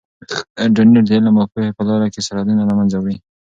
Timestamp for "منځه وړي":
2.79-3.15